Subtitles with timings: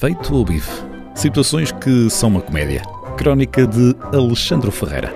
[0.00, 0.84] Feito o bife.
[1.12, 2.82] Situações que são uma comédia.
[3.16, 5.12] Crónica de Alexandre Ferreira.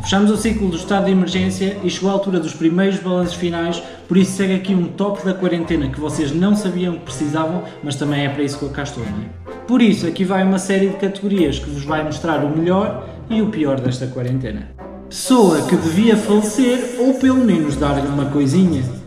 [0.00, 3.82] Fechamos o ciclo do estado de emergência e chegou a altura dos primeiros balanços finais,
[4.06, 7.96] por isso segue aqui um top da quarentena que vocês não sabiam que precisavam, mas
[7.96, 9.52] também é para isso que eu cá estou, não é?
[9.66, 13.42] Por isso, aqui vai uma série de categorias que vos vai mostrar o melhor e
[13.42, 14.70] o pior desta quarentena.
[15.08, 18.99] Pessoa que devia falecer ou pelo menos dar-lhe uma coisinha.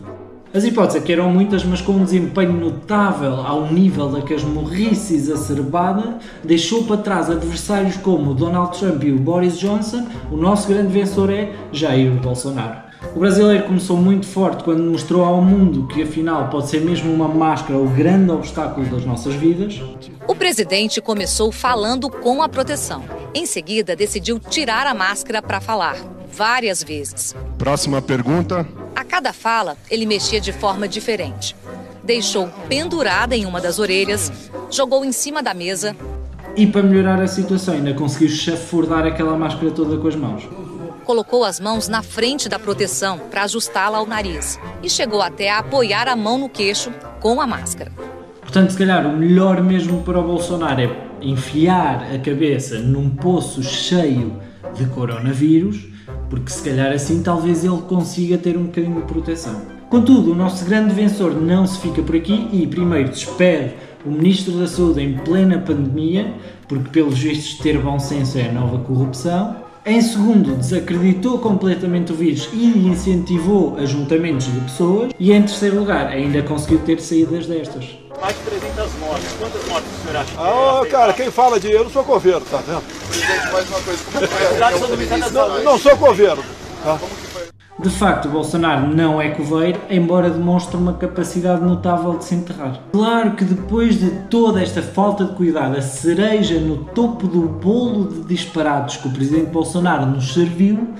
[0.54, 6.16] As hipóteses aqui eram muitas, mas com um desempenho notável ao nível da casmurrice exacerbada,
[6.44, 10.92] deixou para trás adversários como o Donald Trump e o Boris Johnson, o nosso grande
[10.92, 12.84] vencedor é Jair Bolsonaro.
[13.16, 17.26] O brasileiro começou muito forte quando mostrou ao mundo que afinal pode ser mesmo uma
[17.26, 19.82] máscara o grande obstáculo das nossas vidas.
[20.28, 23.02] O presidente começou falando com a proteção.
[23.34, 25.96] Em seguida, decidiu tirar a máscara para falar,
[26.32, 27.34] várias vezes.
[27.58, 28.83] Próxima pergunta.
[29.14, 31.54] Cada fala, ele mexia de forma diferente.
[32.02, 35.94] Deixou pendurada em uma das orelhas, jogou em cima da mesa.
[36.56, 40.42] E para melhorar a situação, ainda conseguiu chafurdar aquela máscara toda com as mãos.
[41.04, 45.58] Colocou as mãos na frente da proteção para ajustá-la ao nariz e chegou até a
[45.58, 47.92] apoiar a mão no queixo com a máscara.
[48.40, 50.90] Portanto, se calhar o melhor mesmo para o Bolsonaro é
[51.22, 54.42] enfiar a cabeça num poço cheio
[54.74, 55.93] de coronavírus,
[56.28, 59.62] porque se calhar assim talvez ele consiga ter um bocadinho de proteção.
[59.88, 64.58] Contudo, o nosso grande vencedor não se fica por aqui e primeiro despede o Ministro
[64.58, 66.34] da Saúde em plena pandemia,
[66.68, 69.56] porque pelos vistos ter bom senso é a nova corrupção.
[69.86, 75.12] Em segundo, desacreditou completamente o vírus e incentivou ajuntamentos de pessoas.
[75.20, 77.98] E em terceiro lugar, ainda conseguiu ter saídas destas.
[78.24, 79.32] Mais de 300 mortes.
[79.38, 82.02] Quantas mortes o senhor acha que Ah, é cara, quem fala de eu não sou
[82.02, 82.80] coveiro, tá vendo?
[83.06, 84.04] Presidente, mais uma coisa.
[84.04, 85.28] Como foi?
[85.30, 85.64] Saúde.
[85.64, 86.44] Não sou coveiro.
[86.82, 86.98] Tá?
[87.80, 92.80] De facto, Bolsonaro não é coveiro, embora demonstre uma capacidade notável de se enterrar.
[92.92, 98.08] Claro que depois de toda esta falta de cuidado, a cereja no topo do bolo
[98.08, 100.94] de disparados que o presidente Bolsonaro nos serviu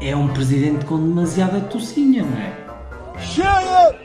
[0.00, 2.52] é um presidente com demasiada tocinha, não é?
[3.18, 3.96] Chega!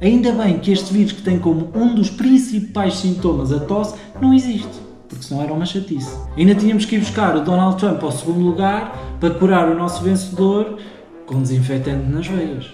[0.00, 4.32] Ainda bem que este vírus que tem como um dos principais sintomas a tosse não
[4.32, 6.10] existe, porque senão era uma chatice.
[6.36, 10.02] Ainda tínhamos que ir buscar o Donald Trump ao segundo lugar para curar o nosso
[10.02, 10.78] vencedor
[11.26, 12.70] com desinfetante nas veias.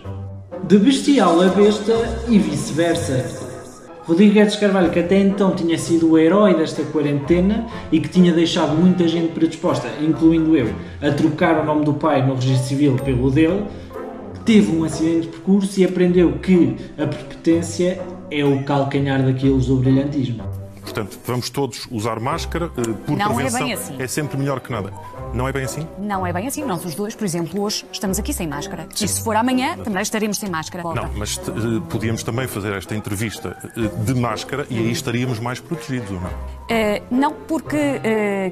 [0.69, 1.93] De bestial a besta
[2.29, 3.47] e vice-versa.
[4.07, 8.33] Rodrigo Guedes Carvalho, que até então tinha sido o herói desta quarentena e que tinha
[8.33, 10.73] deixado muita gente predisposta, incluindo eu,
[11.03, 13.65] a trocar o nome do pai no registro civil pelo dele,
[14.47, 19.77] teve um acidente de percurso e aprendeu que a perpetência é o calcanhar daqueles do
[19.77, 20.66] brilhantismo.
[20.97, 23.67] Portanto, vamos todos usar máscara eh, por Não é prevenção.
[23.67, 23.97] bem assim.
[24.03, 24.91] É sempre melhor que nada.
[25.35, 25.87] Não é bem assim?
[25.99, 26.65] Não é bem assim.
[26.65, 28.89] Nós os dois, por exemplo, hoje estamos aqui sem máscara.
[28.99, 30.83] E se for amanhã, também estaremos sem máscara.
[30.83, 31.43] Não, mas eh,
[31.91, 36.31] podíamos também fazer esta entrevista eh, de máscara e aí estaríamos mais protegidos, ou não?
[36.71, 37.77] Eh, não, porque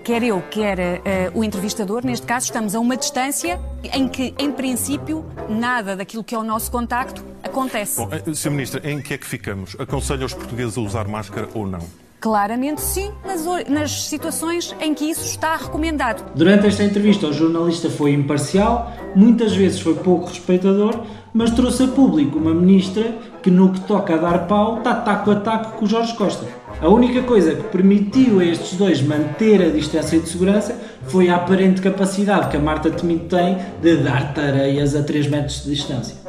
[0.05, 1.01] quer eu, quer
[1.33, 3.59] o entrevistador, neste caso, estamos a uma distância
[3.91, 7.97] em que, em princípio, nada daquilo que é o nosso contacto acontece.
[7.97, 8.51] Bom, Sr.
[8.51, 9.75] Ministro, em que é que ficamos?
[9.79, 12.05] Aconselha os portugueses a usar máscara ou não?
[12.25, 16.25] Claramente, sim, nas, nas situações em que isso está recomendado.
[16.35, 21.03] Durante esta entrevista, o jornalista foi imparcial, muitas vezes foi pouco respeitador,
[21.35, 25.33] mas trouxe a público uma ministra que, no que toca a dar pau, está taco
[25.33, 26.47] a taco com o Jorge Costa.
[26.81, 31.37] A única coisa que permitiu a estes dois manter a distância de segurança foi a
[31.37, 36.24] aparente capacidade que a Marta Temido tem de dar tareias a 3 metros de distância.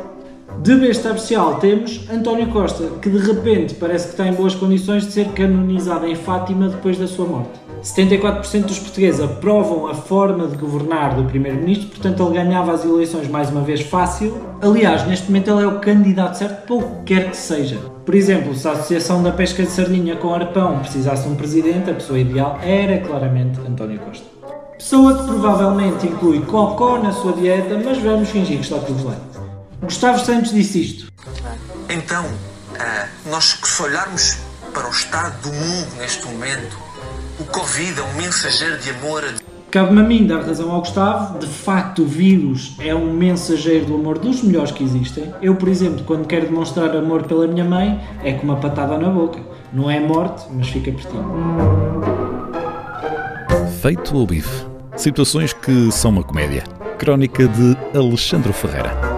[0.61, 5.05] De besta bestial temos António Costa, que de repente parece que está em boas condições
[5.05, 7.59] de ser canonizado em Fátima depois da sua morte.
[7.83, 13.27] 74% dos portugueses aprovam a forma de governar do Primeiro-Ministro, portanto ele ganhava as eleições
[13.27, 14.35] mais uma vez fácil.
[14.59, 17.77] Aliás, neste momento ele é o candidato certo para o que quer que seja.
[18.03, 21.91] Por exemplo, se a Associação da Pesca de Sardinha com Arpão precisasse de um presidente,
[21.91, 24.25] a pessoa ideal era claramente António Costa.
[24.77, 29.34] Pessoa que provavelmente inclui cocó na sua dieta, mas vamos fingir que está tudo bem.
[29.85, 31.11] Gustavo Santos disse isto.
[31.89, 32.25] Então,
[32.79, 34.37] ah, nós se olharmos
[34.73, 36.77] para o estado do mundo neste momento,
[37.39, 41.37] o Covid é um mensageiro de amor a Cabe-me a mim dar razão ao Gustavo,
[41.37, 45.33] de facto o vírus é um mensageiro do amor dos melhores que existem.
[45.41, 49.09] Eu, por exemplo, quando quero demonstrar amor pela minha mãe, é com uma patada na
[49.09, 49.41] boca.
[49.73, 51.25] Não é morte, mas fica pertinho.
[53.81, 54.65] Feito o bife.
[54.95, 56.63] Situações que são uma comédia.
[56.97, 59.14] Crónica de Alexandre Ferreira.